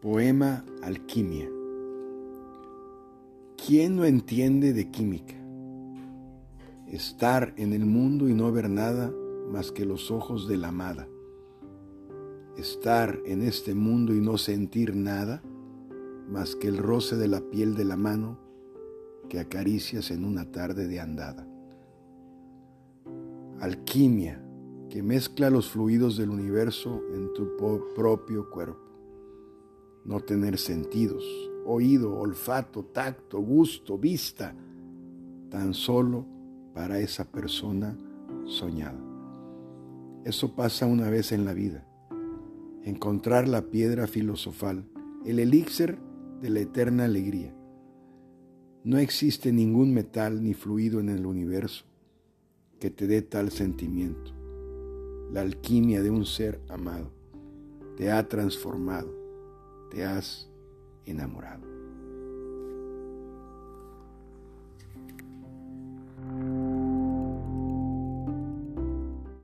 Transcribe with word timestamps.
Poema 0.00 0.64
Alquimia. 0.80 1.50
¿Quién 3.56 3.96
no 3.96 4.04
entiende 4.04 4.72
de 4.72 4.92
química? 4.92 5.34
Estar 6.86 7.52
en 7.56 7.72
el 7.72 7.84
mundo 7.84 8.28
y 8.28 8.32
no 8.32 8.52
ver 8.52 8.70
nada 8.70 9.12
más 9.50 9.72
que 9.72 9.84
los 9.84 10.12
ojos 10.12 10.46
de 10.46 10.56
la 10.56 10.68
amada. 10.68 11.08
Estar 12.56 13.18
en 13.26 13.42
este 13.42 13.74
mundo 13.74 14.14
y 14.14 14.20
no 14.20 14.38
sentir 14.38 14.94
nada 14.94 15.42
más 16.28 16.54
que 16.54 16.68
el 16.68 16.78
roce 16.78 17.16
de 17.16 17.26
la 17.26 17.40
piel 17.40 17.74
de 17.74 17.84
la 17.84 17.96
mano 17.96 18.38
que 19.28 19.40
acaricias 19.40 20.12
en 20.12 20.24
una 20.24 20.52
tarde 20.52 20.86
de 20.86 21.00
andada. 21.00 21.44
Alquimia 23.58 24.40
que 24.90 25.02
mezcla 25.02 25.50
los 25.50 25.68
fluidos 25.68 26.16
del 26.16 26.30
universo 26.30 27.02
en 27.12 27.32
tu 27.34 27.56
propio 27.96 28.48
cuerpo 28.48 28.87
no 30.04 30.20
tener 30.20 30.58
sentidos, 30.58 31.24
oído, 31.66 32.18
olfato, 32.18 32.84
tacto, 32.84 33.40
gusto, 33.40 33.98
vista, 33.98 34.54
tan 35.50 35.74
solo 35.74 36.26
para 36.74 37.00
esa 37.00 37.24
persona 37.24 37.96
soñada. 38.46 38.98
Eso 40.24 40.54
pasa 40.54 40.86
una 40.86 41.10
vez 41.10 41.32
en 41.32 41.44
la 41.44 41.52
vida. 41.52 41.86
Encontrar 42.84 43.48
la 43.48 43.62
piedra 43.70 44.06
filosofal, 44.06 44.84
el 45.24 45.38
elixir 45.38 45.98
de 46.40 46.50
la 46.50 46.60
eterna 46.60 47.04
alegría. 47.04 47.54
No 48.84 48.98
existe 48.98 49.52
ningún 49.52 49.92
metal 49.92 50.42
ni 50.42 50.54
fluido 50.54 51.00
en 51.00 51.08
el 51.08 51.26
universo 51.26 51.84
que 52.78 52.90
te 52.90 53.06
dé 53.06 53.22
tal 53.22 53.50
sentimiento. 53.50 54.32
La 55.32 55.40
alquimia 55.42 56.02
de 56.02 56.10
un 56.10 56.24
ser 56.24 56.60
amado 56.68 57.10
te 57.96 58.10
ha 58.10 58.28
transformado 58.28 59.12
te 59.90 60.04
has 60.04 60.48
enamorado. 61.06 61.77